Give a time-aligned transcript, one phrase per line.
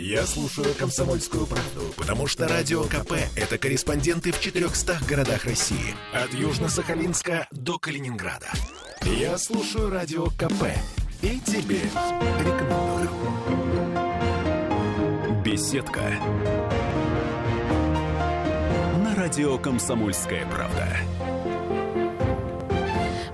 [0.00, 5.92] Я слушаю «Комсомольскую правду», потому что «Радио КП»— это корреспонденты в 400 городах России.
[6.12, 8.46] От Южно-Сахалинска до Калининграда.
[9.02, 10.68] Я слушаю «Радио КП»
[11.20, 11.80] и тебе
[12.38, 13.10] рекомендую.
[15.42, 16.12] Беседка.
[19.02, 20.96] На радио «Комсомольская правда».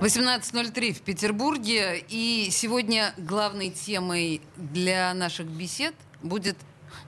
[0.01, 2.03] 18.03 в Петербурге.
[2.09, 5.93] И сегодня главной темой для наших бесед
[6.27, 6.57] будет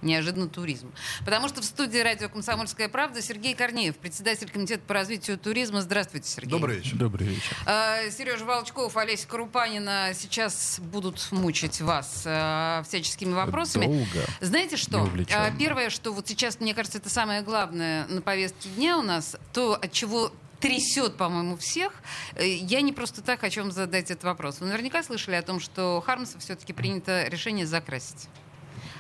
[0.01, 0.91] неожиданно туризм.
[1.25, 5.81] Потому что в студии радио «Комсомольская правда» Сергей Корнеев, председатель комитета по развитию туризма.
[5.81, 6.51] Здравствуйте, Сергей.
[6.51, 6.95] Добрый вечер.
[6.97, 7.57] Добрый вечер.
[7.65, 13.85] Э, Сережа Волчков, Олеся Крупанина сейчас будут мучить вас э, всяческими вопросами.
[13.85, 14.27] Долго.
[14.41, 15.09] Знаете что?
[15.29, 19.35] Э, Первое, что вот сейчас, мне кажется, это самое главное на повестке дня у нас,
[19.53, 21.93] то, от чего трясет, по-моему, всех.
[22.35, 24.59] Э, Я не просто так хочу вам задать этот вопрос.
[24.59, 28.27] Вы наверняка слышали о том, что Хармса все-таки принято решение закрасить.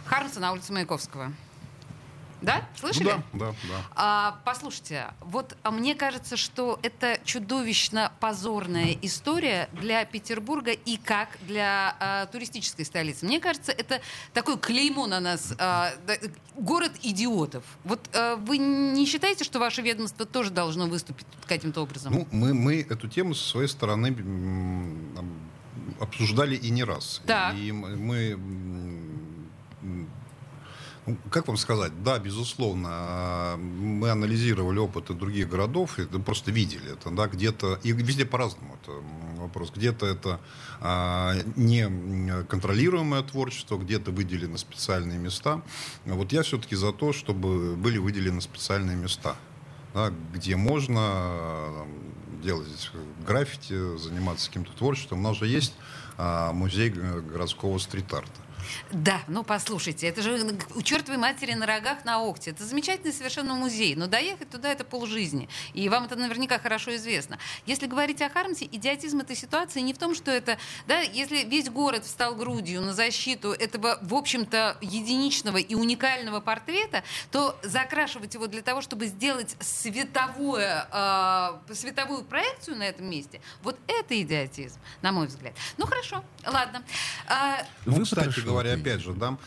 [0.07, 1.33] Хармса на улице Маяковского.
[2.41, 2.67] Да?
[2.79, 3.13] Слышали?
[3.33, 3.85] Ну да, да, да.
[3.95, 11.29] А, послушайте, вот а мне кажется, что это чудовищно позорная история для Петербурга и как
[11.47, 13.25] для а, туристической столицы.
[13.25, 14.01] Мне кажется, это
[14.33, 16.15] такое клеймо на нас, а, да,
[16.55, 17.63] город идиотов.
[17.83, 22.13] Вот а, вы не считаете, что ваше ведомство тоже должно выступить каким-то образом?
[22.13, 24.15] Ну, мы, мы эту тему со своей стороны
[25.99, 27.21] обсуждали и не раз.
[27.25, 27.55] Так.
[27.55, 28.37] И мы,
[31.29, 36.93] как вам сказать, да, безусловно, а, мы анализировали опыты других городов, и да, просто видели
[36.93, 38.91] это, да, где-то, и везде по-разному это
[39.41, 40.39] вопрос, где-то это
[40.79, 45.61] а, не контролируемое творчество, где-то выделены специальные места.
[46.05, 49.35] Вот я все-таки за то, чтобы были выделены специальные места
[49.97, 51.85] да, где можно э,
[52.43, 52.91] делать
[53.25, 55.19] граффити, заниматься каким-то творчеством.
[55.19, 55.73] У нас же есть
[56.17, 58.46] а, музей г- городского стрит-арта.
[58.91, 62.51] Да, ну послушайте, это же у чертовой матери на рогах на Окте.
[62.51, 65.49] Это замечательный совершенно музей, но доехать туда это полжизни.
[65.73, 67.37] И вам это наверняка хорошо известно.
[67.65, 71.69] Если говорить о Хармсе, идиотизм этой ситуации не в том, что это, да, если весь
[71.69, 78.47] город встал грудью на защиту этого, в общем-то, единичного и уникального портрета, то закрашивать его
[78.47, 85.11] для того, чтобы сделать световое, э, световую проекцию на этом месте, вот это идиотизм, на
[85.11, 85.53] мой взгляд.
[85.77, 86.83] Ну хорошо, ладно.
[87.27, 88.45] А, Ну, Вы кстати потрошили.
[88.63, 89.37] Говоря, опять же, да,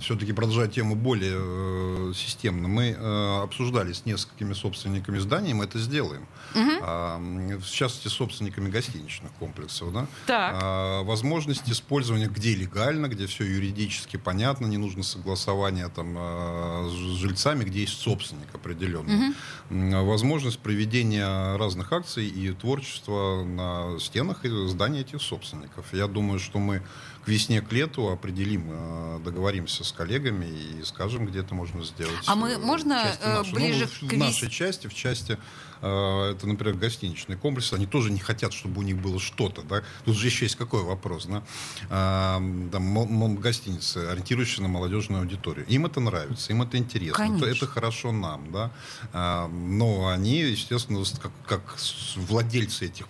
[0.00, 5.78] все-таки продолжая тему более э, системно, мы э, обсуждали с несколькими собственниками зданий, мы это
[5.78, 6.26] сделаем.
[6.54, 9.92] А, м, в частности, с собственниками гостиничных комплексов.
[9.92, 10.06] Да?
[10.26, 10.54] Так.
[10.62, 17.18] А, возможность использования, где легально, где все юридически понятно, не нужно согласования там, э, с
[17.18, 19.34] жильцами, где есть собственник определенный.
[19.70, 25.86] М, Возможность проведения разных акций и творчества на стенах и зданий этих собственников.
[25.92, 26.82] Я думаю, что мы
[27.24, 32.24] к весне, к лету определим, э, договоримся с коллегами и скажем, где это можно сделать.
[32.26, 33.52] А мы- э, в можно, э, нашей.
[33.54, 35.38] ближе в к нашей вес- части, в части,
[35.82, 39.82] это, например, гостиничный комплекс, они тоже не хотят, чтобы у них было что-то, да.
[40.04, 41.42] Тут же еще есть какой вопрос, да.
[41.90, 45.66] А, там, гостиницы, ориентирующиеся на молодежную аудиторию.
[45.66, 47.46] Им это нравится, им это интересно, это, Конечно.
[47.46, 48.70] это хорошо нам, да.
[49.12, 51.76] А, но они, естественно, как, как
[52.16, 53.06] владельцы этих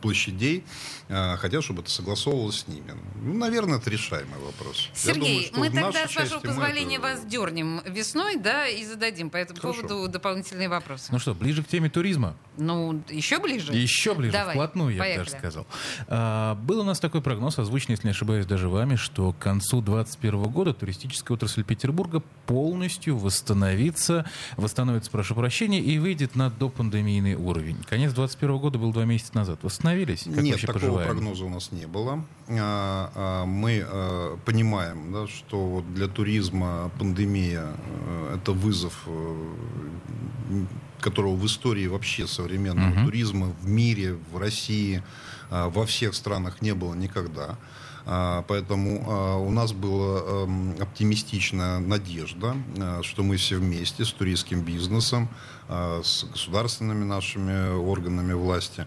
[0.00, 0.64] площадей
[1.08, 2.92] а, хотят, чтобы это согласовывалось с ними.
[3.16, 4.88] Ну, наверное, это решаемый вопрос.
[4.94, 9.36] Сергей, думаю, мы тогда, с вашего позволения, это- вас дернем весной, да, и зададим по
[9.36, 9.82] этому Хорошо.
[9.82, 11.08] поводу дополнительные вопросы.
[11.10, 12.13] Ну что, ближе к теме туризма.
[12.56, 13.72] Ну, еще ближе?
[13.72, 15.24] Еще ближе, Давай, вплотную, я бы поехали.
[15.24, 15.66] даже сказал.
[16.06, 19.80] А, был у нас такой прогноз, озвученный, если не ошибаюсь, даже вами, что к концу
[19.80, 24.24] 2021 года туристическая отрасль Петербурга полностью восстановится,
[24.56, 27.78] восстановится, прошу прощения, и выйдет на допандемийный уровень.
[27.88, 29.58] Конец 2021 года был два месяца назад.
[29.62, 30.22] Восстановились?
[30.22, 31.08] Как Нет, такого поживаем?
[31.10, 32.24] прогноза у нас не было.
[32.48, 37.72] А, а, Мы а, понимаем, да, что вот для туризма пандемия
[38.06, 40.64] э, это вызов, э,
[41.04, 43.04] которого в истории вообще современного Мгм.
[43.04, 45.02] туризма в мире, в России,
[45.50, 47.58] а, во всех странах не было никогда.
[48.06, 52.56] А, Поэтому а, у нас была эм, оптимистичная надежда,
[53.02, 55.28] что мы все вместе с туристским бизнесом,
[55.68, 58.86] с государственными нашими органами власти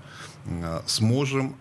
[0.86, 1.56] сможем,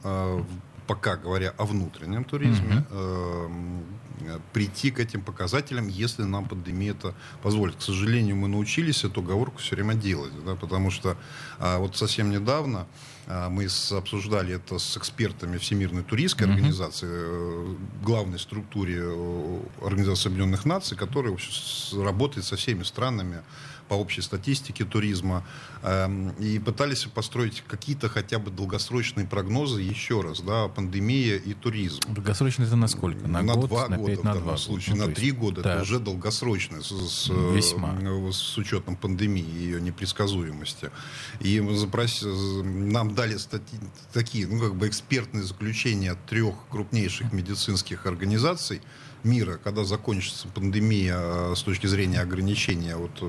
[0.87, 3.85] пока говоря о внутреннем туризме, эм,
[4.21, 7.77] э, прийти к этим показателям, если нам пандемия это позволит.
[7.77, 11.17] К сожалению, мы научились эту оговорку все время делать, да, потому что
[11.59, 12.87] а, вот совсем недавно
[13.27, 16.55] а, мы с- обсуждали это с экспертами Всемирной туристской Мгм.
[16.56, 17.75] организации, э,
[18.05, 23.43] главной структуре э, Организации Объединенных Наций, которая в общем, с- работает со всеми странами
[23.88, 25.44] по общей статистике туризма,
[25.83, 32.00] эм, и пытались построить какие-то хотя бы долгосрочные прогнозы еще раз, да, пандемия и туризм.
[32.09, 33.27] Долгосрочно это на сколько?
[33.27, 35.75] На, год, два на года, пять, на да, данном случае ну, на три года, да.
[35.75, 37.97] это уже долгосрочно с, с, Весьма.
[38.33, 40.91] с учетом пандемии и ее непредсказуемости.
[41.41, 42.23] И запрос...
[42.23, 43.65] нам дали стати...
[44.12, 48.81] такие, ну, как бы экспертные заключения от трех крупнейших медицинских организаций
[49.27, 53.23] мира, когда закончится пандемия э, с точки зрения ограничения вот,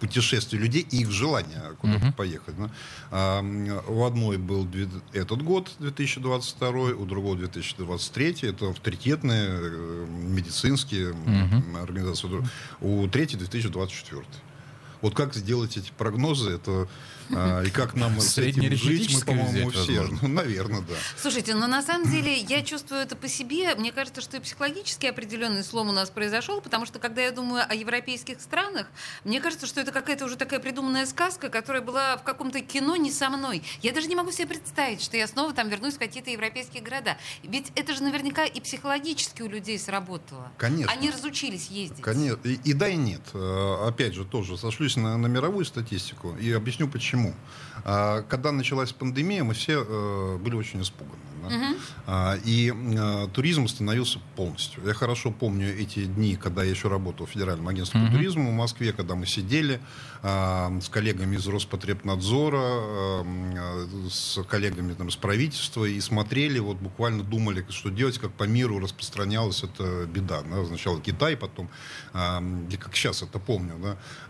[0.00, 2.12] путешествий людей и их желания куда-то uh-huh.
[2.12, 2.56] поехать.
[2.56, 2.70] Да?
[3.10, 4.68] А, у одной был
[5.12, 8.36] этот год, 2022, у другого 2023.
[8.42, 11.82] Это авторитетные э, медицинские uh-huh.
[11.82, 12.28] организации.
[12.80, 14.24] У третьей 2024.
[15.02, 16.88] Вот как сделать эти прогнозы, это
[17.34, 20.02] а, и как нам с этим жить, мы, по-моему, все.
[20.22, 20.94] Ну, наверное, да.
[21.16, 23.74] Слушайте, но на самом деле я чувствую это по себе.
[23.74, 27.64] Мне кажется, что и психологически определенный слом у нас произошел, потому что когда я думаю
[27.68, 28.86] о европейских странах,
[29.24, 33.10] мне кажется, что это какая-то уже такая придуманная сказка, которая была в каком-то кино не
[33.10, 33.62] со мной.
[33.82, 37.16] Я даже не могу себе представить, что я снова там вернусь в какие-то европейские города.
[37.42, 40.52] Ведь это же наверняка и психологически у людей сработало.
[40.56, 40.92] Конечно.
[40.92, 42.02] Они разучились ездить.
[42.02, 42.40] Конечно.
[42.44, 43.22] И, и да, и нет.
[43.34, 44.56] Э, опять же, тоже
[44.88, 47.34] сошлюсь на, на мировую статистику и объясню, почему?
[47.84, 51.18] А, когда началась пандемия, мы все э, были очень испуганы.
[51.42, 51.56] Да?
[51.56, 52.40] Угу.
[52.44, 54.82] И э, туризм остановился полностью.
[54.86, 58.08] Я хорошо помню эти дни, когда я еще работал в Федеральном агентстве угу.
[58.08, 59.80] по туризму в Москве, когда мы сидели
[60.22, 63.24] с коллегами из Роспотребнадзора,
[64.10, 68.78] с коллегами там, с правительства и смотрели, вот буквально думали, что делать, как по миру
[68.78, 70.42] распространялась эта беда.
[70.42, 70.64] Да?
[70.66, 71.68] Сначала Китай, потом,
[72.12, 73.74] как сейчас это помню,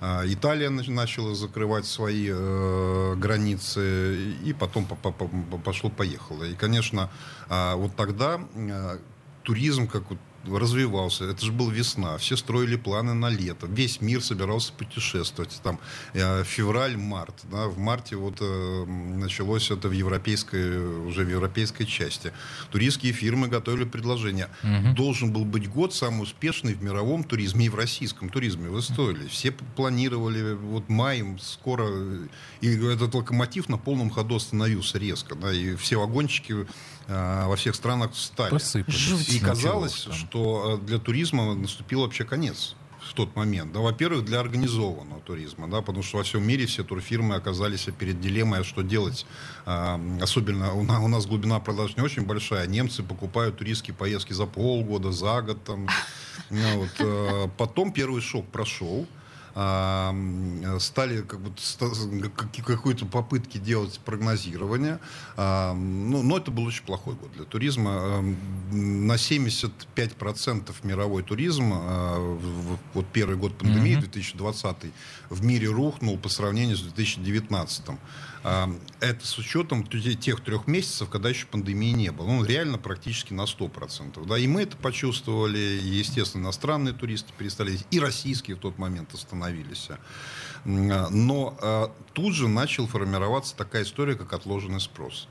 [0.00, 0.23] да?
[0.27, 4.87] Италия начала закрывать свои э, границы, и потом
[5.65, 6.44] пошло-поехало.
[6.44, 7.11] И, конечно,
[7.49, 8.41] вот тогда
[9.43, 11.25] туризм, как вот развивался.
[11.25, 12.19] Это же была весна.
[12.19, 13.66] Все строили планы на лето.
[13.66, 15.60] Весь мир собирался путешествовать.
[15.62, 15.78] Там
[16.14, 17.34] э, февраль-март.
[17.50, 22.32] Да, в марте вот э, началось это в европейской, уже в европейской части.
[22.70, 24.48] Туристские фирмы готовили предложения.
[24.62, 24.94] Угу.
[24.94, 29.26] Должен был быть год самый успешный в мировом туризме и в российском туризме в истории.
[29.28, 31.88] Все планировали, вот май скоро,
[32.60, 35.34] и этот локомотив на полном ходу остановился резко.
[35.34, 36.66] Да, и все вагончики э,
[37.08, 38.50] во всех странах встали.
[38.50, 39.29] Посыпались.
[39.29, 43.73] И казалось, что э, для туризма наступил вообще конец в тот момент.
[43.73, 48.20] Да, во-первых, для организованного туризма, да, потому что во всем мире все турфирмы оказались перед
[48.20, 49.26] дилеммой, а что делать.
[49.64, 52.67] А, особенно у, у нас глубина продаж не очень большая.
[52.67, 55.62] Немцы покупают туристские поездки за полгода, за год.
[55.62, 55.88] Там.
[56.50, 57.52] Ну, вот.
[57.56, 59.06] Потом первый шок прошел
[60.81, 61.50] стали как бы
[62.67, 64.99] какой-то попытки делать прогнозирование.
[65.37, 68.23] Ну, но это был очень плохой год для туризма.
[68.70, 72.38] На 75% мировой туризм, а,
[72.93, 74.93] вот первый год пандемии, 2020,
[75.31, 77.99] в мире рухнул по сравнению с 2019.
[79.00, 82.26] Это с учетом тех трех месяцев, когда еще пандемии не было.
[82.26, 84.25] Ну, реально практически на 100%.
[84.25, 89.12] Да, и мы это почувствовали, и, естественно, иностранные туристы перестали, и российские в тот момент
[89.14, 89.88] остановились.
[90.64, 95.28] Но а, тут же начал формироваться такая история, как отложенный спрос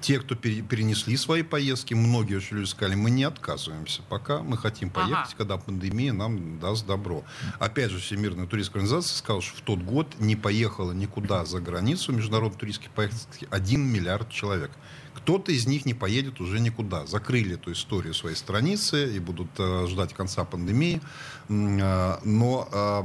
[0.00, 4.56] те, кто пере, перенесли свои поездки, многие очень люди сказали, мы не отказываемся пока, мы
[4.56, 5.34] хотим поехать, ага.
[5.36, 7.24] когда пандемия нам даст добро.
[7.58, 12.12] Опять же, Всемирная туристская организация сказала, что в тот год не поехало никуда за границу
[12.12, 14.70] международных туристских поездки 1 миллиард человек.
[15.14, 17.06] Кто-то из них не поедет уже никуда.
[17.06, 21.00] Закрыли эту историю своей страницы и будут э, ждать конца пандемии.
[21.48, 23.02] Э, но э,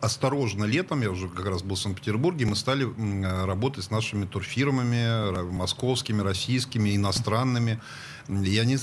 [0.00, 2.86] осторожно летом, я уже как раз был в Санкт-Петербурге, мы стали
[3.46, 7.80] работать с нашими турфирмами, московскими, российскими, иностранными,
[8.30, 8.78] и они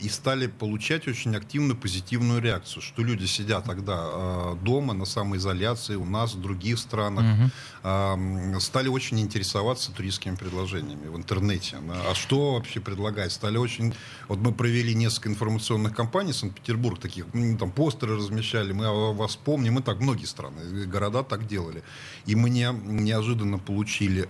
[0.00, 5.94] и стали получать очень активную позитивную реакцию, что люди сидят тогда э, дома на самоизоляции
[5.94, 7.50] у нас, в других странах,
[7.82, 8.60] угу.
[8.60, 11.76] стали очень интересоваться туристскими предложениями в интернете.
[11.86, 12.10] Да?
[12.10, 13.32] А что вообще предлагать?
[13.32, 13.94] Стали очень...
[14.26, 17.26] Вот мы провели несколько информационных кампаний, Санкт-Петербург таких,
[17.58, 21.82] там постеры размещали, мы о вас помним, мы так, многие страны, города так делали.
[22.26, 24.28] И мы не, неожиданно получили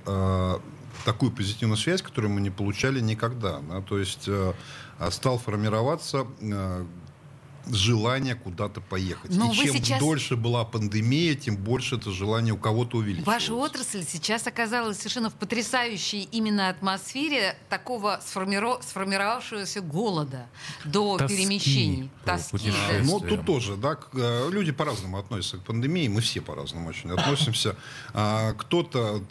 [1.05, 3.61] такую позитивную связь, которую мы не получали никогда.
[3.61, 3.81] Да?
[3.83, 4.53] То есть э,
[5.11, 6.87] стал формироваться э,
[7.73, 9.31] желание куда-то поехать.
[9.35, 10.01] Но и чем сейчас...
[10.01, 13.27] дольше была пандемия, тем больше это желание у кого-то увеличилось.
[13.27, 18.81] Ваша отрасль сейчас оказалась совершенно в потрясающей именно атмосфере такого сформиро...
[18.81, 20.47] сформировавшегося голода
[20.85, 22.11] до Тоски перемещений.
[22.25, 22.71] Тоски.
[22.71, 22.99] Да.
[23.03, 27.77] Ну, тут тоже, да, э, люди по-разному относятся к пандемии, мы все по-разному очень относимся.
[28.15, 29.23] А, кто-то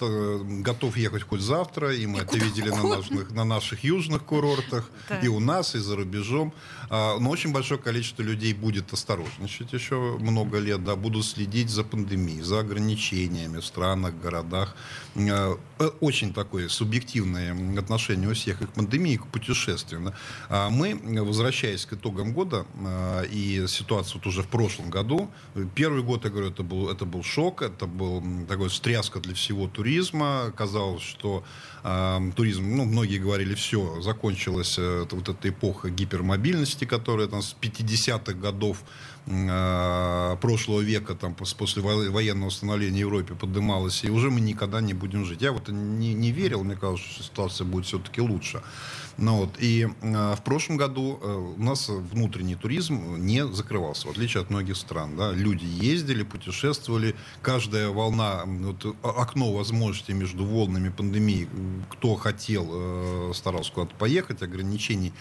[0.62, 4.90] готов ехать хоть завтра, и мы и это видели на наших, на наших южных курортах,
[5.22, 6.54] и у нас, и за рубежом.
[6.90, 11.84] А, но очень большое количество людей будет осторожничать еще много лет, да, будут следить за
[11.84, 14.76] пандемией, за ограничениями в странах, городах.
[15.16, 15.56] Э,
[16.00, 20.14] очень такое субъективное отношение у всех к пандемии, к путешествиям.
[20.50, 25.30] А мы, возвращаясь к итогам года, а, и ситуация вот уже в прошлом году,
[25.76, 29.68] первый год, я говорю, это был, это был шок, это был такой встряска для всего
[29.68, 30.52] туризма.
[30.56, 31.44] Казалось, что
[31.84, 37.54] э, туризм, ну, многие говорили, все, закончилась э, вот эта эпоха гипермобильности, которая там с
[38.18, 38.84] 50-х годов
[39.30, 45.26] Э, прошлого века, там, после военного становления Европе поднималась, и уже мы никогда не будем
[45.26, 45.42] жить.
[45.42, 48.62] Я вот не, не верил, мне кажется, что ситуация будет все-таки лучше.
[49.18, 54.12] Ну, вот, и э, в прошлом году э, у нас внутренний туризм не закрывался, в
[54.12, 55.18] отличие от многих стран.
[55.18, 55.32] Да?
[55.32, 57.16] Люди ездили, путешествовали.
[57.42, 61.48] Каждая волна, вот, окно возможностей между волнами пандемии,
[61.90, 64.44] кто хотел, э, старался куда-то поехать.
[64.44, 65.14] Ограничений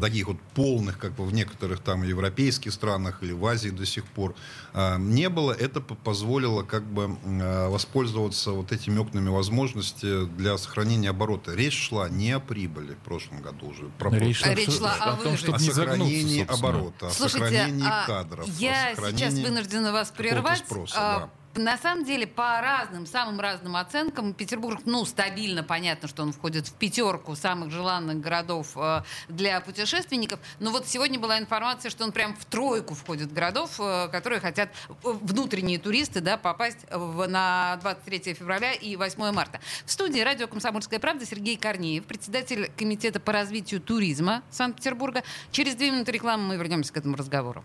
[0.00, 4.36] таких вот полных, как в некоторых там европейских странах или в Азии до сих пор,
[4.74, 5.50] э, не было.
[5.50, 11.52] Это позволило как бы э, воспользоваться вот этими окнами возможностей для сохранения оборота.
[11.52, 13.90] Речь шла не о прибыли в прошлом году уже.
[14.18, 18.46] Речь, речь шла о, о том, чтобы не сохранении оборота, о Слушайте, сохранении а кадров.
[18.58, 20.58] Я сейчас вынуждена вас прервать.
[20.58, 26.06] Спроса, а, да на самом деле, по разным, самым разным оценкам, Петербург, ну, стабильно, понятно,
[26.08, 30.38] что он входит в пятерку самых желанных городов э, для путешественников.
[30.60, 34.70] Но вот сегодня была информация, что он прям в тройку входит городов, э, которые хотят
[34.88, 39.60] э, внутренние туристы, да, попасть в, на 23 февраля и 8 марта.
[39.84, 45.24] В студии радио «Комсомольская правда» Сергей Корнеев, председатель комитета по развитию туризма Санкт-Петербурга.
[45.50, 47.64] Через две минуты рекламы мы вернемся к этому разговору.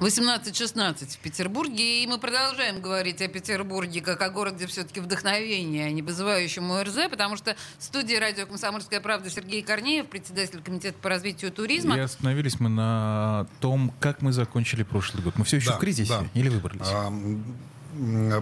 [0.00, 5.90] 18-16 в Петербурге, и мы продолжаем говорить о Петербурге как о городе все-таки вдохновения, а
[5.90, 11.10] не вызывающем ОРЗ, потому что в студии радио «Комсомольская правда» Сергей Корнеев, председатель комитета по
[11.10, 11.96] развитию туризма.
[11.96, 15.36] И остановились мы на том, как мы закончили прошлый год.
[15.36, 16.26] Мы все еще да, в кризисе да.
[16.32, 16.86] или выбрались?
[16.86, 17.12] А,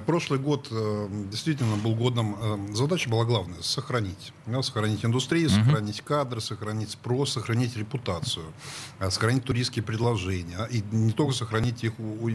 [0.07, 4.33] Прошлый год э, действительно был годом, э, задача была главная, сохранить.
[4.63, 5.65] Сохранить индустрию, uh-huh.
[5.65, 8.45] сохранить кадры, сохранить спрос, сохранить репутацию,
[8.99, 10.69] э, сохранить туристские предложения.
[10.71, 11.95] И не только сохранить их,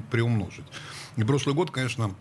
[0.10, 0.66] приумножить.
[1.16, 2.16] И прошлый год, конечно,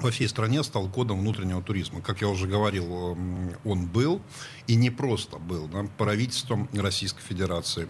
[0.00, 2.00] во всей стране стал годом внутреннего туризма.
[2.00, 3.16] Как я уже говорил,
[3.64, 4.20] он был,
[4.66, 5.68] и не просто был.
[5.68, 7.86] Да, правительством Российской Федерации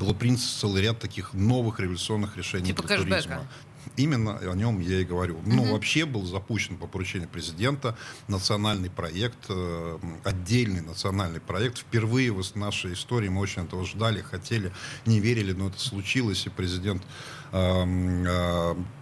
[0.00, 3.22] было принято целый ряд таких новых революционных решений типа для кэшбэка.
[3.22, 3.48] туризма.
[3.96, 5.40] Именно о нем я и говорю.
[5.46, 5.72] Ну, угу.
[5.72, 7.96] вообще был запущен по поручению президента
[8.28, 11.78] национальный проект, э, отдельный национальный проект.
[11.78, 14.72] Впервые в нашей истории мы очень этого ждали, хотели,
[15.06, 17.02] не верили, но это случилось, и президент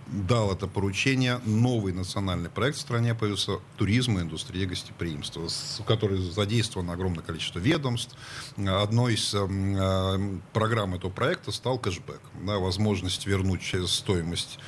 [0.07, 1.41] дал это поручение.
[1.45, 7.59] Новый национальный проект в стране появился «Туризм и индустрия гостеприимства», в который задействовано огромное количество
[7.59, 8.17] ведомств.
[8.57, 12.21] Одной из э, программ этого проекта стал кэшбэк.
[12.47, 14.59] Да, возможность вернуть стоимость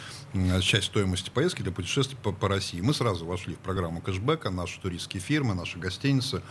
[0.61, 2.81] часть стоимости поездки для путешествий по, по России.
[2.81, 6.43] Мы сразу вошли в программу кэшбэка, наши туристские фирмы, наши гостиницы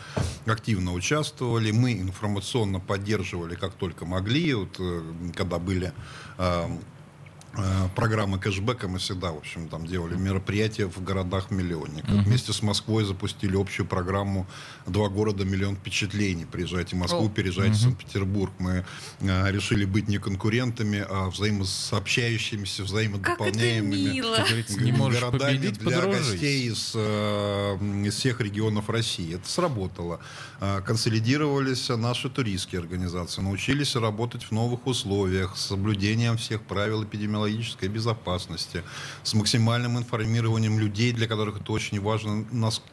[0.48, 1.70] активно участвовали.
[1.72, 4.54] Мы информационно поддерживали как только могли.
[4.56, 5.04] Вот, э,
[5.36, 5.94] когда были
[6.38, 6.68] э, Э,
[7.95, 12.12] программы кэшбэка мы всегда, в общем, там делали мероприятия в городах-миллионниках.
[12.12, 12.24] Uh-huh.
[12.24, 14.45] Вместе с Москвой запустили общую программу
[14.85, 16.45] «Два города, миллион впечатлений».
[16.45, 17.33] Приезжайте в Москву, oh.
[17.33, 17.77] переезжайте uh-huh.
[17.77, 18.51] в Санкт-Петербург.
[18.59, 18.85] Мы
[19.21, 28.15] э, решили быть не конкурентами, а взаимосообщающимися, взаимодополняемыми не городами для гостей из, э, из
[28.15, 29.35] всех регионов России.
[29.35, 30.19] Это сработало.
[30.59, 37.44] Э, консолидировались наши туристские организации, научились работать в новых условиях с соблюдением всех правил эпидемиологии
[37.45, 38.83] технологической безопасности,
[39.23, 42.45] с максимальным информированием людей, для которых это очень важно,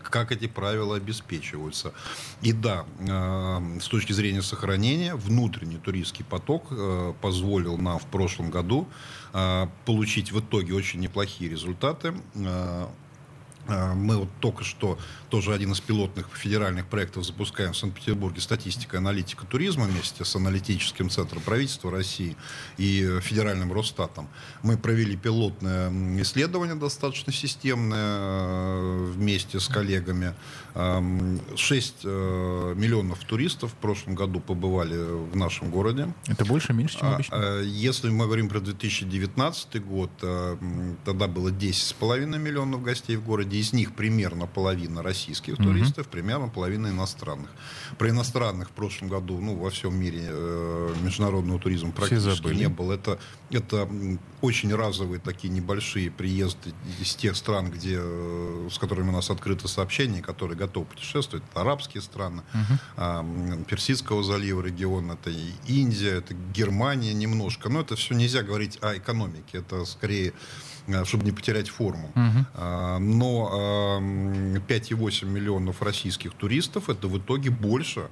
[0.03, 1.93] как эти правила обеспечиваются.
[2.43, 8.51] И да, э, с точки зрения сохранения, внутренний туристский поток э, позволил нам в прошлом
[8.51, 8.87] году
[9.33, 12.15] э, получить в итоге очень неплохие результаты.
[13.69, 18.41] Э, э мы вот только что тоже один из пилотных федеральных проектов запускаем в Санкт-Петербурге
[18.41, 22.37] статистика аналитика туризма вместе с аналитическим центром правительства России
[22.77, 24.29] и федеральным Росстатом.
[24.63, 25.91] Мы провели пилотное
[26.23, 30.35] исследование достаточно системное э, вместе с коллегами.
[30.75, 36.13] 6 э, миллионов туристов в прошлом году побывали в нашем городе.
[36.27, 37.37] Это больше, меньше, чем а, обычно?
[37.37, 40.57] А, если мы говорим про 2019 год, э,
[41.05, 45.65] тогда было 10,5 миллионов гостей в городе, где из них примерно половина российских mm-hmm.
[45.65, 47.51] туристов, примерно половина иностранных.
[47.99, 52.95] Про иностранных в прошлом году ну, во всем мире э, международного туризма практически не было.
[52.95, 53.19] Это,
[53.51, 53.87] это
[54.41, 59.69] очень разовые такие небольшие приезды из тех стран, где, э, с которыми у нас открыто
[59.69, 61.45] сообщение, которые готовы путешествовать.
[61.51, 62.43] Это арабские страны,
[62.97, 63.61] uh-huh.
[63.61, 65.31] э, Персидского залива регион, это
[65.67, 67.69] Индия, это Германия немножко.
[67.69, 69.59] Но это все нельзя говорить о экономике.
[69.59, 70.33] Это скорее
[71.05, 72.11] чтобы не потерять форму.
[72.15, 72.47] Угу.
[73.01, 73.99] Но
[74.69, 78.09] 5,8 миллионов российских туристов это в итоге больше,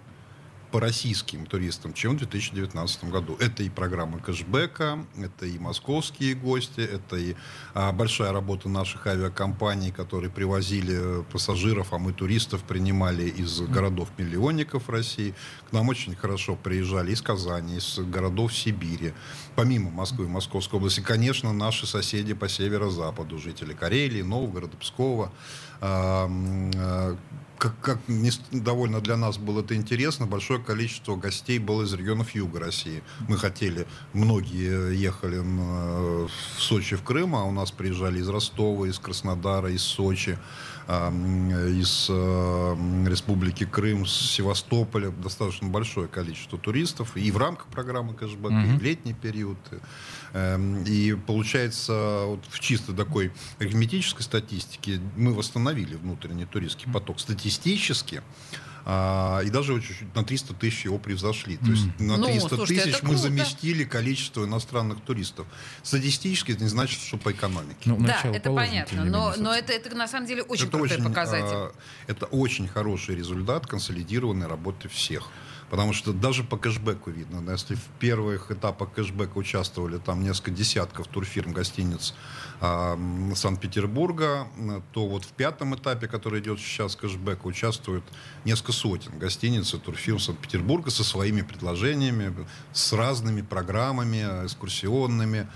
[0.71, 3.37] по российским туристам, чем в 2019 году.
[3.41, 7.35] Это и программа кэшбэка, это и московские гости, это и
[7.75, 15.35] а, большая работа наших авиакомпаний, которые привозили пассажиров, а мы туристов принимали из городов-миллионников России.
[15.69, 19.13] К нам очень хорошо приезжали из Казани, из городов Сибири,
[19.57, 21.01] помимо Москвы и Московской области.
[21.01, 25.33] Конечно, наши соседи по северо-западу, жители Карелии, Новгорода, Пскова,
[27.61, 32.35] как, как не, довольно для нас было это интересно, большое количество гостей было из регионов
[32.35, 33.03] юга России.
[33.29, 38.87] Мы хотели, многие ехали на, в Сочи, в Крым, а у нас приезжали из Ростова,
[38.87, 40.39] из Краснодара, из Сочи,
[40.89, 41.09] э,
[41.69, 45.11] из э, Республики Крым, с Севастополя.
[45.11, 48.75] Достаточно большое количество туристов и в рамках программы кэшбэк, mm-hmm.
[48.75, 49.59] и в летний период.
[49.71, 49.81] Эм,
[50.35, 58.23] и получается, вот в чисто такой арифметической статистике мы восстановили внутренний туристский поток статистически.
[58.87, 61.57] А, и даже чуть-чуть на 300 тысяч его превзошли.
[61.59, 65.47] То есть на 300 ну, тысяч мы заместили количество иностранных туристов.
[65.83, 67.77] Статистически это не значит, что по экономике.
[67.85, 69.05] Ну, да, это понятно.
[69.05, 71.57] Но, но это, это на самом деле очень это крутой очень, показатель.
[71.57, 71.73] А,
[72.07, 75.29] это очень хороший результат консолидированной работы всех.
[75.71, 81.07] Потому что даже по кэшбэку видно, если в первых этапах кэшбэка участвовали там несколько десятков
[81.07, 82.15] турфирм, гостиниц
[82.61, 82.97] э,
[83.37, 84.49] Санкт-Петербурга,
[84.93, 88.03] то вот в пятом этапе, который идет сейчас кэшбэка, участвуют
[88.45, 92.35] несколько сотен гостиниц и турфирм Санкт-Петербурга со своими предложениями,
[92.73, 95.47] с разными программами экскурсионными,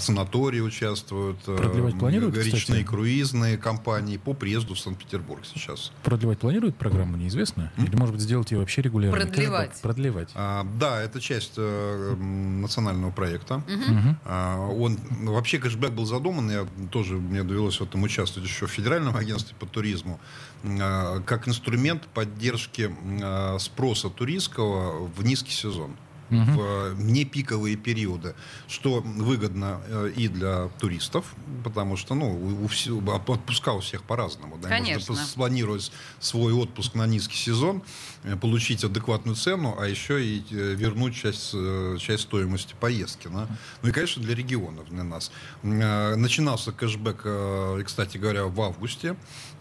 [0.00, 5.92] санатории участвуют, э, Продлевать планируют, речные круизные компании по приезду в Санкт-Петербург сейчас.
[6.02, 7.72] Продлевать планируют программу, неизвестно?
[7.78, 9.18] Или, может быть, сделать ее вообще регулярно?
[9.18, 9.80] Продлевать.
[9.82, 10.30] Продлевать.
[10.34, 13.56] А, да, это часть э, национального проекта.
[13.56, 14.16] Угу.
[14.24, 18.70] А, он вообще кэшбэк был задуман, я тоже мне довелось в этом участвовать еще в
[18.70, 20.20] Федеральном агентстве по туризму,
[20.64, 25.96] а, как инструмент поддержки а, спроса туристского в низкий сезон
[26.30, 26.60] угу.
[26.60, 28.34] в непиковые периоды,
[28.68, 34.58] что выгодно э, и для туристов, потому что ну, у, у, отпуска у всех по-разному.
[34.58, 34.68] Да?
[34.68, 35.12] Конечно.
[35.12, 37.82] Можно спланировать свой отпуск на низкий сезон,
[38.24, 41.54] э, получить адекватную цену, а еще и э, вернуть часть,
[42.00, 43.28] часть стоимости поездки.
[43.28, 43.48] Да?
[43.82, 45.30] Ну и, конечно, для регионов, для нас.
[45.62, 49.16] Начинался кэшбэк, кстати говоря, в августе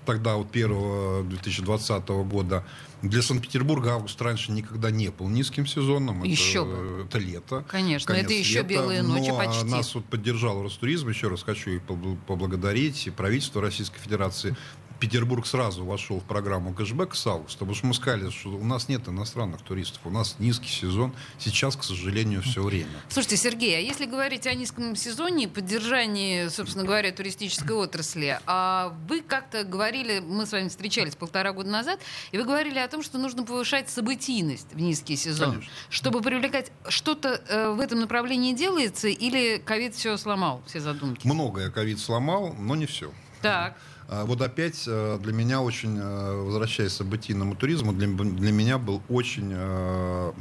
[0.06, 2.64] тогда, вот 1 2020 года,
[3.02, 6.24] для Санкт-Петербурга август раньше никогда не был низким сезоном.
[6.24, 7.06] Еще это, бы.
[7.08, 7.66] это лето.
[7.68, 9.66] Конечно, это еще лета, белые ночи но почти.
[9.66, 11.08] нас вот поддержал Ростуризм.
[11.08, 14.56] Еще раз хочу и поблагодарить и правительство Российской Федерации
[15.00, 18.90] Петербург сразу вошел в программу кэшбэк с августа, потому что мы сказали, что у нас
[18.90, 21.14] нет иностранных туристов, у нас низкий сезон.
[21.38, 22.90] Сейчас, к сожалению, все время.
[23.08, 28.94] Слушайте, Сергей, а если говорить о низком сезоне и поддержании, собственно говоря, туристической отрасли, а
[29.08, 32.00] вы как-то говорили, мы с вами встречались полтора года назад,
[32.32, 35.72] и вы говорили о том, что нужно повышать событийность в низкий сезон, Конечно.
[35.90, 41.26] чтобы привлекать что-то э, в этом направлении делается, или ковид все сломал, все задумки?
[41.26, 43.12] Многое ковид сломал, но не все.
[43.42, 43.78] Так.
[44.10, 48.80] А, вот опять э, для меня очень, э, возвращаясь к событийному туризму, для, для меня
[48.80, 50.32] был очень э,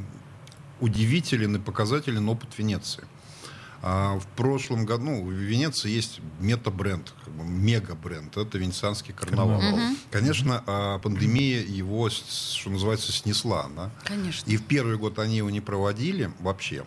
[0.80, 3.04] удивителен и показателен опыт Венеции.
[3.80, 8.36] А в прошлом году ну, в Венеции есть мета-бренд, как бы мега-бренд.
[8.36, 9.58] Это венецианский карнавал.
[9.58, 9.80] Угу.
[10.10, 13.68] Конечно, а, пандемия его, что называется, снесла.
[13.76, 13.90] Да?
[14.02, 14.50] Конечно.
[14.50, 16.84] И в первый год они его не проводили вообще.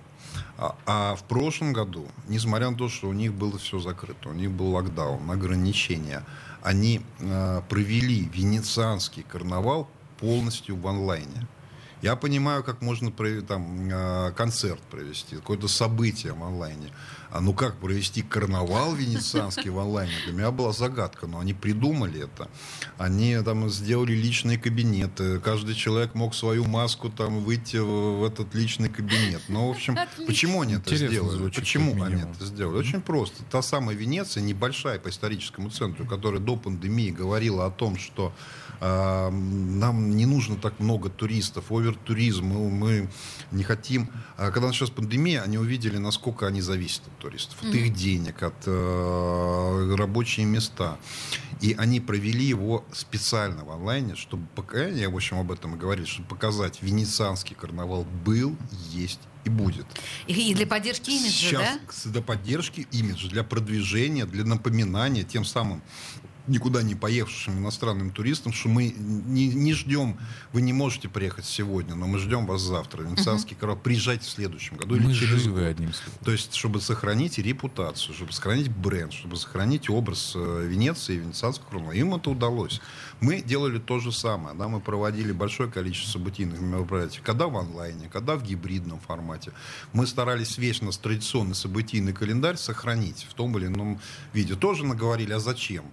[0.58, 4.34] А, а в прошлом году, несмотря на то, что у них было все закрыто, у
[4.34, 6.26] них был локдаун, ограничения,
[6.62, 11.48] они э, провели венецианский карнавал полностью в онлайне.
[12.02, 13.12] Я понимаю, как можно
[13.48, 16.92] там, э, концерт провести, какое-то событие в онлайне.
[17.32, 20.14] А ну как провести карнавал венецианский в онлайне?
[20.26, 22.50] Для меня была загадка, но они придумали это.
[22.98, 25.40] Они там сделали личные кабинеты.
[25.40, 29.42] Каждый человек мог свою маску там выйти в этот личный кабинет.
[29.48, 30.26] Ну, в общем, Отлично.
[30.26, 31.38] почему они это Интересно сделали?
[31.38, 32.78] Звучит, почему они это сделали?
[32.78, 33.44] Очень просто.
[33.50, 38.34] Та самая Венеция, небольшая по историческому центру, которая до пандемии говорила о том, что
[38.80, 43.10] э, нам не нужно так много туристов, овер овертуризм, мы, мы
[43.52, 44.10] не хотим...
[44.38, 48.56] А когда началась пандемия, они увидели, насколько они зависят от туристов, от их денег, от
[48.66, 50.98] э, рабочие места.
[51.62, 55.78] И они провели его специально в онлайне, чтобы, пока, я, в общем, об этом и
[55.78, 58.58] говорил, чтобы показать, венецианский карнавал был,
[58.90, 59.86] есть и будет.
[60.28, 62.12] И, и для поддержки имиджа, Сейчас да?
[62.12, 65.82] для поддержки имиджа, для продвижения, для напоминания тем самым
[66.48, 70.18] никуда не поехавшим иностранным туристам, что мы не, не ждем,
[70.54, 73.04] вы не можете приехать сегодня, но мы ждем вас завтра.
[73.04, 75.70] Венецианский король, приезжайте в следующем году Мы или через живы, год.
[75.70, 76.20] одним словом.
[76.24, 81.70] То есть, чтобы сохранить репутацию, чтобы сохранить бренд, чтобы сохранить образ э, Венеции и венецианского
[81.70, 81.94] короля.
[82.00, 82.82] Им это удалось.
[83.20, 84.56] Мы делали то же самое.
[84.56, 84.68] Да?
[84.68, 87.22] Мы проводили большое количество событийных мероприятий.
[87.24, 89.52] Когда в онлайне, когда в гибридном формате.
[89.94, 94.00] Мы старались весь наш традиционный событийный календарь сохранить в том или ином
[94.34, 94.56] виде.
[94.56, 95.86] Тоже наговорили, а зачем?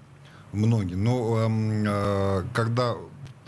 [0.53, 0.95] Многие.
[0.95, 2.95] Но эм, э, когда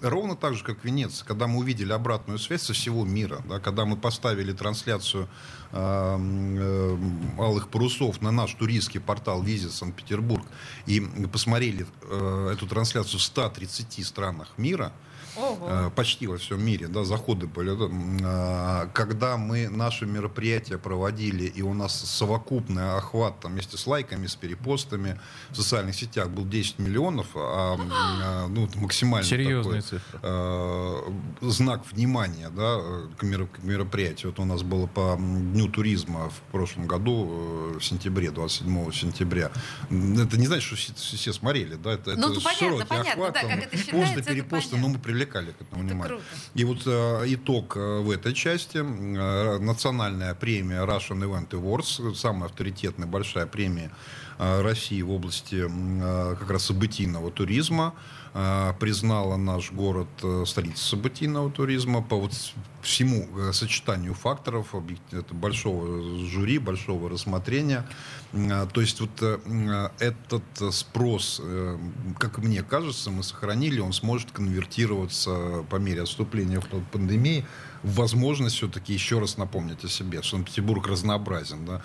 [0.02, 3.58] ровно так же, как в Венеции, когда мы увидели обратную связь со всего мира, да,
[3.58, 5.28] когда мы поставили трансляцию
[5.72, 10.44] алых парусов на наш туристский портал Визит Санкт-Петербург
[10.86, 11.00] и
[11.32, 14.92] посмотрели э, эту трансляцию в 130 странах мира,
[15.36, 21.44] э, почти во всем мире, да, заходы были, да, э, когда мы наши мероприятия проводили,
[21.44, 26.44] и у нас совокупный охват там, вместе с лайками, с перепостами в социальных сетях был
[26.44, 30.20] 10 миллионов, а, э, ну, максимально Серьезная такой, цифра.
[30.22, 34.32] э, знак внимания да, э, к, меро- к мероприятию.
[34.32, 35.16] Вот у нас было по
[35.60, 39.50] Дню туризма в прошлом году, э, в сентябре, 27 сентября.
[39.90, 41.74] Это не значит, что все, все смотрели.
[41.74, 41.92] Да?
[41.92, 44.98] Это, Ну, это ну, широкий понятно, охват, да, там, это посты, считается, перепосты, но мы
[44.98, 46.08] привлекали к этому Это внимание.
[46.08, 46.24] круто.
[46.54, 48.78] И вот э, итог э, в этой части.
[48.78, 53.90] Э, национальная премия Russian Event Awards, самая авторитетная большая премия
[54.38, 57.92] э, России в области э, как раз событийного туризма,
[58.32, 62.32] признала наш город э, столицей событийного туризма по вот
[62.80, 64.74] всему э, сочетанию факторов,
[65.10, 67.84] это большого жюри, большого рассмотрения.
[68.32, 71.78] Э, То есть вот э, этот э, спрос, э,
[72.18, 76.62] как мне кажется, мы сохранили, он сможет конвертироваться по мере отступления
[76.92, 77.44] пандемии
[77.82, 80.22] возможность все-таки еще раз напомнить о себе.
[80.22, 81.64] Санкт-Петербург разнообразен.
[81.64, 81.82] Да?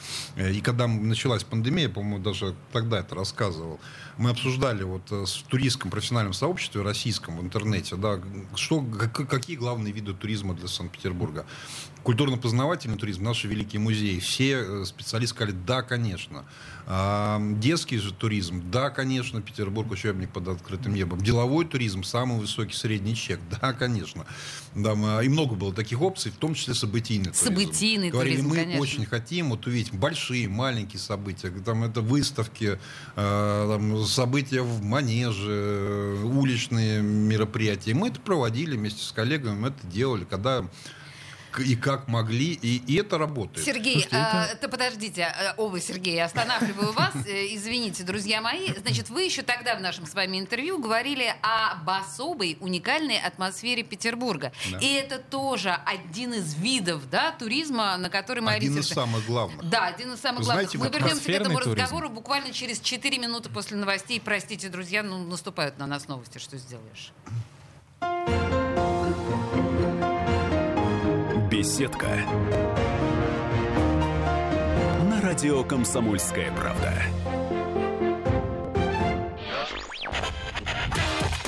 [0.49, 3.79] И когда началась пандемия, по-моему, даже тогда это рассказывал,
[4.17, 8.19] мы обсуждали вот э, в туристском профессиональном сообществе российском в интернете, да,
[8.55, 11.45] что, как- какие главные виды туризма для Санкт-Петербурга.
[12.05, 16.45] Культурно-познавательный туризм, наши великие музеи, все э, специалисты сказали, да, конечно.
[16.85, 21.19] А, детский же туризм, да, конечно, Петербург учебник под открытым небом.
[21.19, 24.27] Деловой туризм, самый высокий средний чек, да, конечно.
[24.75, 27.45] Да, мы- и много было таких опций, в том числе событийный туризм.
[27.45, 28.81] Событийный Говорили, туризм, мы конечно.
[28.83, 31.49] очень хотим вот увидеть большие, маленькие события.
[31.49, 32.77] Там это выставки,
[33.15, 37.95] э, там, события в манеже, э, уличные мероприятия.
[37.95, 40.63] Мы это проводили вместе с коллегами, мы это делали, когда
[41.59, 43.65] и как могли, и, и это работает.
[43.65, 47.13] Сергей, Слушайте, а, это подождите, оба Сергей, останавливаю вас.
[47.25, 48.73] Э, Извините, друзья мои.
[48.81, 54.51] Значит, вы еще тогда в нашем с вами интервью говорили об особой, уникальной атмосфере Петербурга.
[54.71, 54.79] Да.
[54.79, 59.69] И это тоже один из видов да, туризма, на который мы Один из самых главных.
[59.69, 60.69] Да, один из самых главных.
[60.71, 61.81] знаете, Мы вернемся к этому туризм.
[61.81, 64.21] разговору буквально через 4 минуты после новостей.
[64.23, 67.11] Простите, друзья, ну наступают на нас новости, что сделаешь.
[71.65, 72.05] Беседка.
[75.09, 76.93] На радио Комсомольская правда.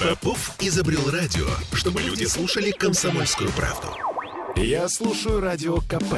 [0.01, 3.89] Попов изобрел радио, чтобы люди слушали комсомольскую правду.
[4.55, 6.15] Я слушаю радио КП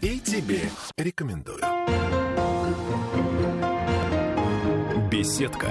[0.00, 0.62] и тебе
[0.98, 1.60] рекомендую.
[5.08, 5.68] Беседка.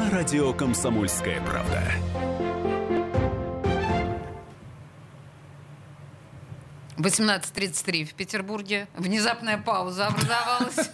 [0.00, 1.80] На радио Комсомольская правда.
[7.04, 8.88] 18.33 в Петербурге.
[8.96, 10.76] Внезапная пауза образовалась.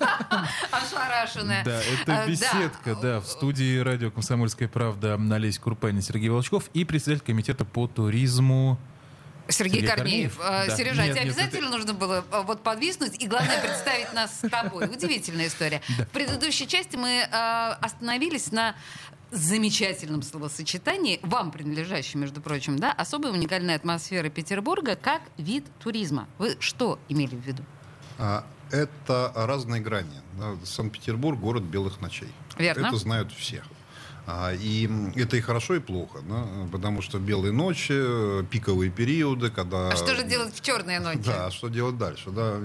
[0.70, 1.64] Ошарашенная.
[1.64, 6.84] Да, это А, беседка, да, в студии радио «Комсомольская правда» Олеся Курпанин, Сергей Волчков и
[6.84, 8.78] председатель комитета по туризму
[9.48, 10.36] Сергей, Сергей Корнеев.
[10.36, 10.64] Корнеев.
[10.64, 10.76] А, Да.
[10.76, 14.40] Сережа, а Нет, тебе нет, обязательно нужно было а, вот подвиснуть и, главное, представить нас
[14.40, 14.86] с тобой.
[14.86, 15.80] Удивительная история.
[15.88, 18.74] В предыдущей части мы а, остановились на
[19.30, 26.28] замечательном словосочетании, вам принадлежащем, между прочим, да, особой уникальной атмосферы Петербурга как вид туризма.
[26.38, 27.64] Вы что имели в виду?
[28.18, 30.20] А, Это разные грани.
[30.64, 32.32] Санкт-Петербург город белых ночей.
[32.58, 32.86] Верно.
[32.86, 33.62] Это знают все.
[34.26, 39.88] А, и это и хорошо, и плохо, да, потому что белые ночи, пиковые периоды, когда...
[39.88, 41.22] А что же делать в черные ночи?
[41.24, 42.60] Да, что делать дальше, да.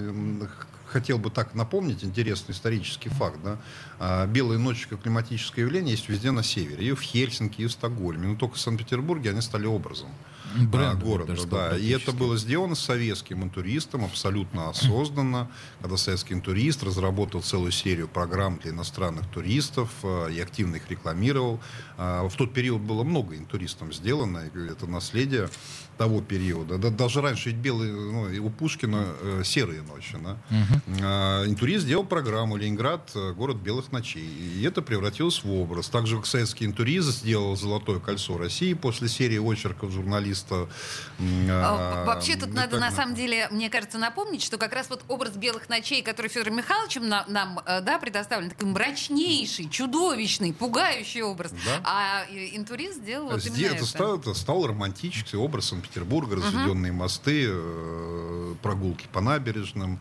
[0.86, 3.38] Хотел бы так напомнить интересный исторический факт.
[3.42, 3.58] Да?
[3.98, 6.86] А, белые ночи как климатическое явление есть везде на севере.
[6.86, 8.28] И в Хельсинки, и в Стокгольме.
[8.28, 10.08] Но только в Санкт-Петербурге они стали образом.
[10.56, 11.46] Брендом, города.
[11.46, 11.76] Да.
[11.76, 18.58] И это было сделано советским туристом абсолютно осознанно, когда советский турист разработал целую серию программ
[18.58, 21.60] для иностранных туристов э, и активно их рекламировал.
[21.98, 25.48] А, в тот период было много интуристам сделано, это наследие
[25.96, 26.78] того периода.
[26.78, 30.16] Да, даже раньше ведь белые, ну, у Пушкина э, серые ночи.
[30.22, 30.36] Да?
[30.50, 30.98] Угу.
[31.02, 33.10] А, интурист сделал программу «Ленинград.
[33.14, 34.26] Э, город белых ночей».
[34.26, 35.88] И это превратилось в образ.
[35.88, 40.45] Также как советский интурист сделал «Золотое кольцо России» после серии очерков журналиста.
[40.50, 45.32] А, Вообще тут надо, на самом деле, мне кажется, напомнить, что как раз вот образ
[45.32, 51.52] белых ночей, который Федором Михайловичем на, нам э, да, предоставлен, такой мрачнейший, чудовищный, пугающий образ.
[51.52, 51.80] Да?
[51.84, 53.86] А интурист сделал вот именно это.
[53.86, 57.00] Стал, это стал романтический образ Санкт-Петербурга, разведенные угу.
[57.00, 59.98] мосты, э, прогулки по набережным.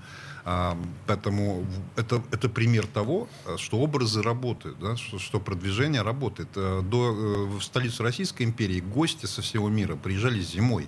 [0.48, 0.78] А,
[1.08, 3.28] поэтому это, это пример того,
[3.58, 6.50] что образы работают, да, что, что продвижение работает.
[6.56, 10.88] Э, до, э, в столицу Российской империи гости со всего мира приезжали зимой.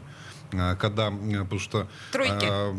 [0.53, 2.75] А, когда, потому что тройки, а,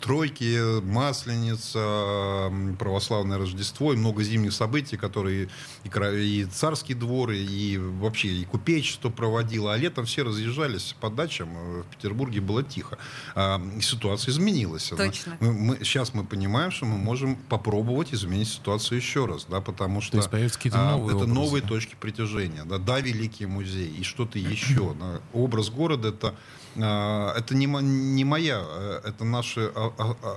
[0.00, 5.48] тройки Масленица, православное Рождество и много зимних событий, которые
[5.84, 11.48] и, и царский двор, и вообще и купечество проводило, а летом все разъезжались по дачам,
[11.56, 12.98] э, в Петербурге было тихо.
[13.34, 14.92] А, ситуация изменилась.
[14.96, 15.36] Точно.
[15.40, 20.00] Мы, мы, сейчас мы понимаем, что мы можем попробовать изменить ситуацию еще раз, да, потому
[20.00, 21.34] что То есть какие-то а, новые это образы.
[21.34, 24.94] новые точки притяжения, да, да, великий музей и что-то еще.
[24.98, 25.20] Да.
[25.32, 26.34] Образ города это
[26.76, 29.92] это не, не моя, э, это наши а,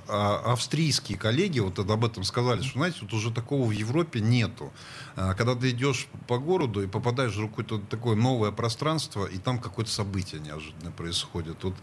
[0.08, 4.72] а, австрийские коллеги вот об этом сказали, что, знаете, вот уже такого в Европе нету.
[5.38, 9.92] Когда ты идешь по городу и попадаешь в какое-то такое новое пространство, и там какое-то
[9.92, 11.62] событие неожиданно происходит.
[11.64, 11.76] Вот,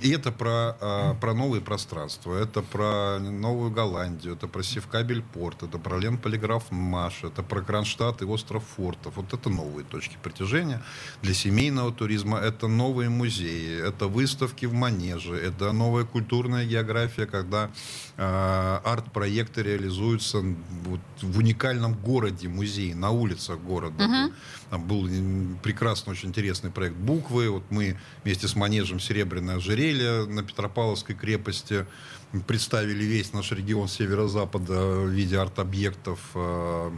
[0.00, 5.98] и это про, про новые пространства, это про Новую Голландию, это про Севкабель-Порт, это про
[5.98, 9.16] Лен-Полиграф-Маш, это про Кронштадт и остров Фортов.
[9.16, 10.82] Вот это новые точки притяжения
[11.20, 17.70] для семейного туризма, это новые музеи, это выставки в Манеже, это новая культурная география, когда
[18.16, 24.04] э, арт-проекты реализуются вот, в уникальном городе, музее, на улицах города.
[24.04, 24.34] Uh-huh.
[24.70, 25.08] Там был
[25.62, 27.50] прекрасный, очень интересный проект «Буквы».
[27.50, 31.86] Вот мы вместе с Манежем «Серебряное ожерелье» на Петропавловской крепости
[32.46, 36.90] представили весь наш регион северо-запада в виде арт-объектов э,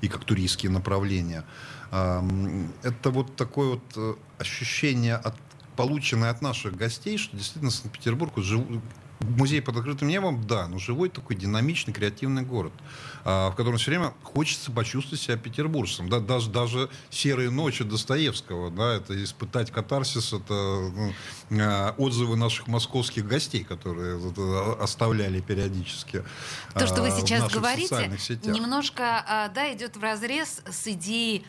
[0.00, 1.44] и как туристские направления.
[1.90, 5.34] Это вот такое вот э, ощущение от
[5.76, 8.62] полученное от наших гостей, что действительно Санкт-Петербург жив...
[9.20, 12.72] Музей под открытым небом, да, но живой такой динамичный, креативный город,
[13.24, 16.08] а, в котором все время хочется почувствовать себя петербуржцем.
[16.08, 21.12] Да, даже, даже «Серые ночи» Достоевского, да, это испытать катарсис, это ну,
[21.50, 26.22] а, отзывы наших московских гостей, которые это, оставляли периодически
[26.74, 28.10] То, что вы а, сейчас говорите,
[28.44, 31.44] немножко да, идет в разрез с идеей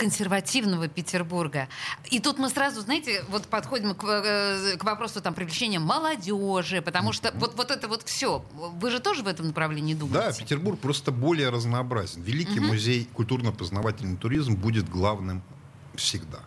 [0.00, 1.68] консервативного Петербурга.
[2.10, 7.12] И тут мы сразу, знаете, вот подходим к, э, к вопросу там привлечения молодежи, потому
[7.12, 8.42] что вот, вот это вот все.
[8.54, 10.30] Вы же тоже в этом направлении думаете?
[10.30, 12.22] Да, Петербург просто более разнообразен.
[12.22, 12.68] Великий угу.
[12.68, 15.42] музей культурно-познавательный туризм будет главным
[15.96, 16.40] всегда.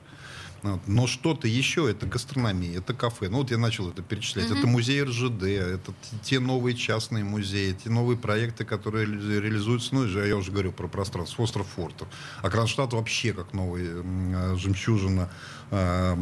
[0.64, 3.30] Но что-то еще, это гастрономия, это кафе.
[3.30, 4.50] Ну вот я начал это перечислять.
[4.50, 4.58] Mm-hmm.
[4.60, 9.94] Это музей РЖД, это те новые частные музеи, те новые проекты, которые реализуются.
[9.96, 12.08] Ну, я уже говорил про пространство, остров фортов.
[12.42, 15.30] А Кронштадт вообще как новый э, жемчужина
[15.72, 16.18] э,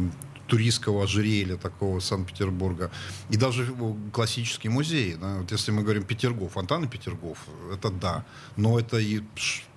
[0.48, 2.90] туристского ожерелья такого Санкт-Петербурга.
[3.30, 3.72] И даже
[4.12, 5.14] классический музей.
[5.14, 7.38] Да, вот если мы говорим Петергоф, фонтаны Петергоф,
[7.72, 8.26] это да.
[8.56, 9.22] Но это и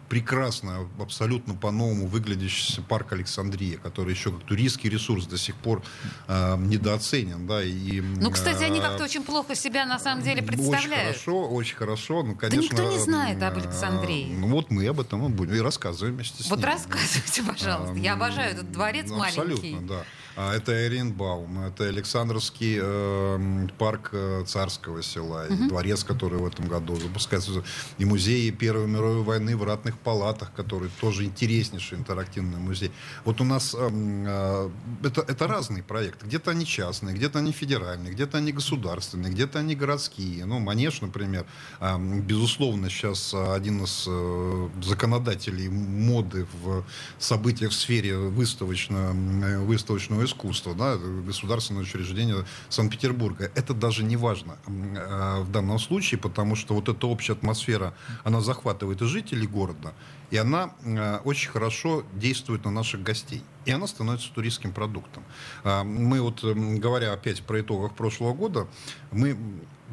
[0.10, 5.84] прекрасно, абсолютно по-новому выглядящий парк Александрия, который еще как туристский ресурс до сих пор
[6.28, 7.48] э, недооценен.
[7.48, 10.86] Да, и, ну, кстати, э, они как-то очень плохо себя на самом деле представляют.
[10.86, 12.24] Очень хорошо, очень хорошо.
[12.24, 14.32] Ну, конечно, да никто не знает об Александрии.
[14.32, 16.68] Э, ну, вот мы об этом и будем и рассказываем вместе с Вот ними.
[16.68, 17.96] рассказывайте, пожалуйста.
[17.96, 19.40] Я обожаю этот дворец ну, маленький.
[19.40, 20.04] Абсолютно, да.
[20.38, 25.70] А, это Эренбаум, это Александровский э, парк э, царского села, угу.
[25.70, 27.64] дворец, который в этом году запускается,
[27.98, 32.92] и музей Первой мировой войны в ратных палатах, который тоже интереснейший интерактивный музей.
[33.24, 34.70] Вот у нас э, э,
[35.04, 36.26] это, это разные проекты.
[36.26, 40.46] Где-то они частные, где-то они федеральные, где-то они государственные, где-то они городские.
[40.46, 41.46] Ну, Манеж, например,
[41.80, 46.84] э, безусловно, сейчас один из э, законодателей моды в
[47.18, 49.14] событиях в сфере выставочного,
[49.62, 53.52] выставочного искусства, да, государственное учреждение Санкт-Петербурга.
[53.56, 58.42] Это даже не важно э, в данном случае, потому что вот эта общая атмосфера, она
[58.42, 59.85] захватывает и жителей города,
[60.32, 63.44] и она э, очень хорошо действует на наших гостей.
[63.66, 65.24] И она становится туристским продуктом.
[65.64, 68.68] Э, мы вот, э, говоря опять про итогах прошлого года,
[69.12, 69.38] мы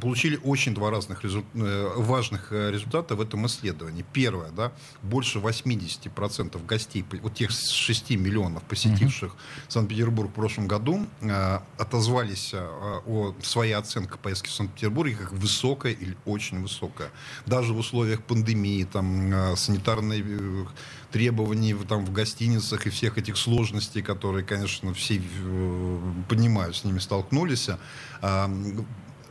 [0.01, 1.45] получили очень два разных результ...
[1.55, 4.05] Э, важных э, результата в этом исследовании.
[4.13, 9.65] Первое, да, больше 80% гостей, вот тех 6 миллионов посетивших mm-hmm.
[9.69, 12.59] Санкт-Петербург в прошлом году, э, отозвались э,
[13.07, 17.11] о своей оценке поездки в Санкт-Петербурге как высокая или очень высокая.
[17.47, 20.65] Даже в условиях пандемии, там, э, санитарной э,
[21.13, 26.99] требований там, в гостиницах и всех этих сложностей, которые, конечно, все э, понимают, с ними
[26.99, 28.49] столкнулись, э,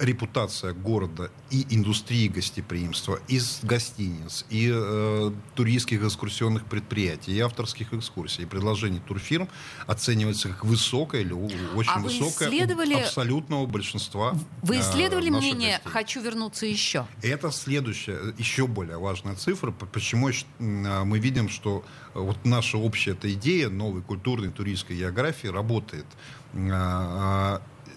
[0.02, 8.44] репутация города и индустрии гостеприимства, из гостиниц, и э, туристских экскурсионных предприятий, и авторских экскурсий,
[8.44, 9.48] и предложений турфирм
[9.86, 12.96] оценивается как высокая или очень а высокая исследовали...
[12.96, 14.34] абсолютного большинства
[14.64, 15.92] Вы исследовали э, мнение гостей.
[15.92, 17.06] «хочу вернуться еще»?
[17.22, 19.72] Это следующая, еще более важная цифра.
[19.72, 21.86] Почему мы видим, что
[22.16, 26.06] вот наша общая эта идея новой культурной туристской географии работает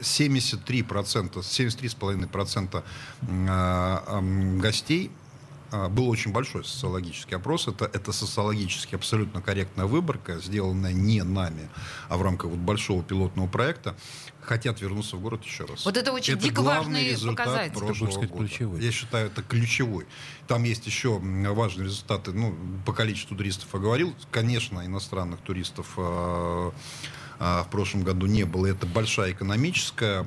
[0.00, 2.84] 73%, 73,5%
[3.48, 4.20] а,
[4.58, 5.10] гостей
[5.74, 7.66] а, был очень большой социологический опрос.
[7.66, 11.68] Это, это социологически абсолютно корректная выборка, сделанная не нами,
[12.08, 13.96] а в рамках вот большого пилотного проекта.
[14.40, 15.84] Хотят вернуться в город еще раз.
[15.86, 17.78] Вот это очень это дико главный важный результат показатель.
[17.78, 18.44] прошлого сказать, года.
[18.46, 18.82] ключевой.
[18.82, 20.06] Я считаю, это ключевой.
[20.46, 22.32] Там есть еще важные результаты.
[22.32, 22.54] Ну,
[22.84, 24.14] по количеству туристов я говорил.
[24.30, 26.70] Конечно, иностранных туристов э,
[27.38, 28.66] в прошлом году не было.
[28.66, 30.22] Это большая экономическая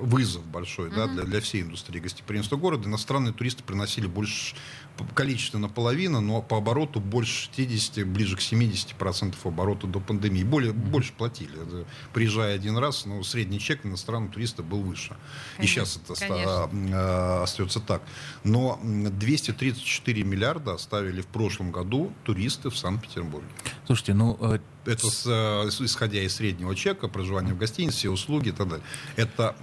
[0.00, 2.88] вызов большой да, для, для всей индустрии гостеприимства города.
[2.88, 4.54] Иностранные туристы приносили больше
[5.14, 10.42] количественно наполовину, но по обороту больше 60, ближе к 70 процентов оборота до пандемии.
[10.42, 10.90] Более, mm-hmm.
[10.90, 11.50] Больше платили.
[12.12, 15.16] Приезжая один раз, но средний чек иностранного туриста был выше.
[15.56, 18.02] Конечно, и сейчас это ста, остается так.
[18.44, 23.48] Но 234 миллиарда оставили в прошлом году туристы в Санкт-Петербурге.
[23.86, 24.38] Слушайте, ну
[24.84, 28.84] это с, э, исходя из среднего чека, проживание в гостинице, все услуги и так далее.
[29.16, 29.56] Это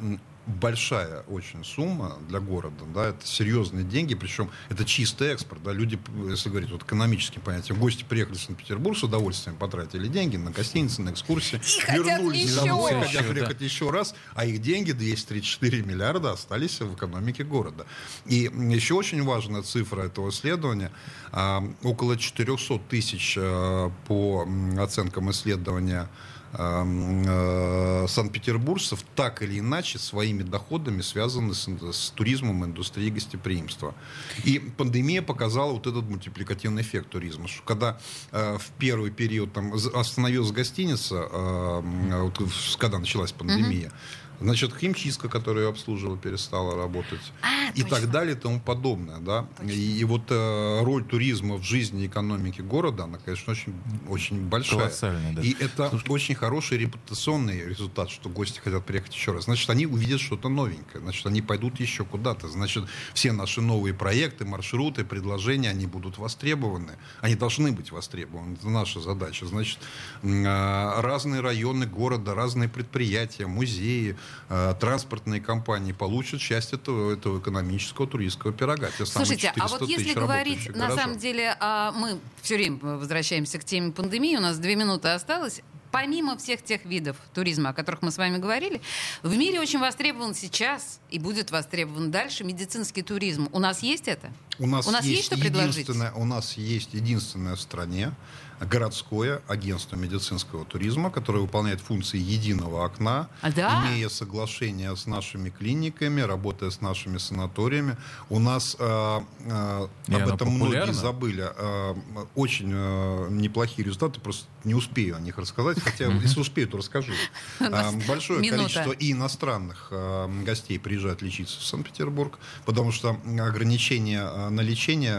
[0.47, 5.99] большая очень сумма для города, да, это серьезные деньги, причем это чистый экспорт, да, люди,
[6.29, 11.01] если говорить вот экономическим понятием, гости приехали в Санкт-Петербург с удовольствием потратили деньги на гостиницы,
[11.01, 13.01] на экскурсии, и вернулись хотят домой, еще.
[13.03, 13.65] хотят приехать да.
[13.65, 17.85] еще раз, а их деньги, 234 миллиарда, остались в экономике города.
[18.25, 20.91] И еще очень важная цифра этого исследования,
[21.31, 24.47] а, около 400 тысяч а, по
[24.79, 33.95] оценкам исследования э, санкт-петербуржцев так или иначе своими доходами связаны с, с туризмом индустрией гостеприимства.
[34.43, 37.99] И пандемия показала вот этот мультипликативный эффект туризма, что когда
[38.31, 41.81] э, в первый период там остановилась гостиница, э,
[42.21, 42.41] вот,
[42.77, 47.19] когда началась пандемия, mm-hmm Значит, химчистка, которую я обслуживал, перестала работать.
[47.41, 47.97] А, и точно.
[47.97, 49.17] так далее и тому подобное.
[49.17, 49.47] Да?
[49.63, 53.73] И, и вот э, роль туризма в жизни и экономике города, она, конечно, очень,
[54.07, 54.79] очень большая.
[54.79, 55.41] Колоссальная, да.
[55.41, 56.09] И это Слушай...
[56.09, 59.45] очень хороший репутационный результат, что гости хотят приехать еще раз.
[59.45, 61.01] Значит, они увидят что-то новенькое.
[61.01, 62.47] Значит, они пойдут еще куда-то.
[62.47, 66.93] Значит, все наши новые проекты, маршруты, предложения, они будут востребованы.
[67.21, 68.53] Они должны быть востребованы.
[68.53, 69.47] Это наша задача.
[69.47, 69.79] Значит,
[70.21, 74.15] э, разные районы города, разные предприятия, музеи,
[74.49, 78.89] Э, транспортные компании получат часть этого, этого экономического туристского пирога.
[78.97, 83.65] Те Слушайте, а вот если говорить, на самом деле, а, мы все время возвращаемся к
[83.65, 85.61] теме пандемии, у нас две минуты осталось,
[85.91, 88.81] помимо всех тех видов туризма, о которых мы с вами говорили,
[89.23, 93.49] в мире очень востребован сейчас и будет востребован дальше медицинский туризм.
[93.51, 94.31] У нас есть это?
[94.59, 95.89] У нас, у нас есть, есть что предложить?
[95.89, 98.11] У нас есть единственное в стране
[98.59, 103.83] городское агентство медицинского туризма, которое выполняет функции единого окна, а, да?
[103.85, 107.97] имея соглашение с нашими клиниками, работая с нашими санаториями.
[108.29, 111.47] У нас э, э, об этом многие забыли.
[111.55, 111.95] Э,
[112.35, 117.13] очень э, неплохие результаты, просто не успею о них рассказать, хотя если успею, то расскажу.
[117.59, 124.61] Э, большое количество и иностранных э, гостей приезжают лечиться в Санкт-Петербург, потому что ограничения на
[124.61, 125.17] лечение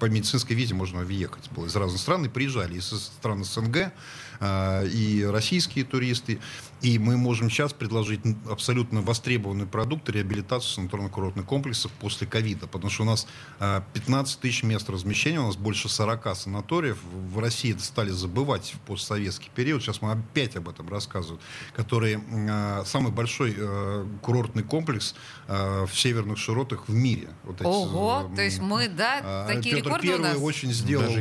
[0.00, 3.92] по медицинской визе можно въехать было из разных стран, и приезжали из стран СНГ,
[4.40, 6.40] а, и российские туристы.
[6.82, 13.04] И мы можем сейчас предложить абсолютно востребованный продукт реабилитацию санаторно-курортных комплексов после ковида, потому что
[13.04, 13.28] у нас
[13.60, 16.98] 15 а, тысяч мест размещения, у нас больше 40 санаториев.
[17.02, 21.40] В России это стали забывать постсоветский период, сейчас мы опять об этом рассказываем,
[21.72, 25.14] который э, самый большой э, курортный комплекс
[25.46, 27.28] в северных широтах в мире.
[27.44, 30.42] Вот эти, Ого, э, то есть мы, да, э, такие Петр рекорды Первый у нас?
[30.42, 31.12] очень сделал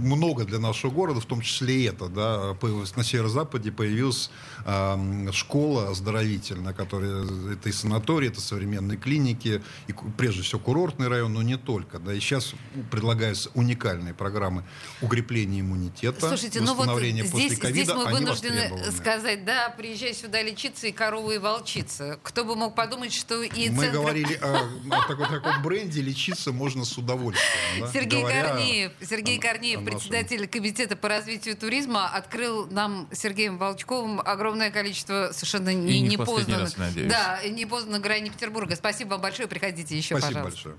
[0.00, 2.56] много для нашего города, в том числе и это, да,
[2.96, 4.30] на северо-западе появилась
[4.64, 4.96] э,
[5.32, 11.42] школа оздоровительная, которая это и санаторий, это современные клиники, и прежде всего курортный район, но
[11.42, 12.54] не только, да, и сейчас
[12.90, 14.64] предлагаются уникальные программы
[15.00, 20.92] укрепления иммунитета, Слушайте, ну вот здесь, здесь мы вынуждены сказать, да, приезжай сюда лечиться и
[20.92, 22.18] корову и волчица.
[22.22, 23.98] Кто бы мог подумать, что и Мы центр...
[23.98, 27.80] говорили о, о таком, таком бренде лечиться можно с удовольствием.
[27.80, 27.92] Да?
[27.92, 33.58] Сергей Говоря Корнеев, Сергей о, Корнеев, о председатель комитета по развитию туризма, открыл нам Сергеем
[33.58, 38.76] Волчковым огромное количество совершенно не, не непознанных, раз, да, непознанных грани Петербурга.
[38.76, 40.68] Спасибо вам большое, приходите еще, Спасибо пожалуйста.
[40.68, 40.76] большое.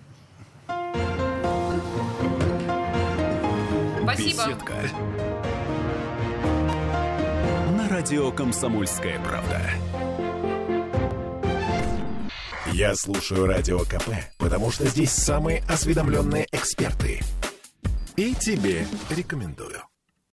[4.03, 4.47] Спасибо.
[4.47, 4.73] Беседка.
[7.77, 9.61] На радио «Комсомольская правда».
[12.73, 17.21] Я слушаю Радио КП, потому что здесь самые осведомленные эксперты.
[18.15, 19.81] И тебе рекомендую.